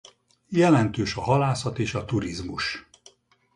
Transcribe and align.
Jelentős 0.49 1.15
a 1.15 1.21
halászat 1.21 1.79
és 1.79 1.93
a 1.93 2.05
turizmus. 2.05 2.85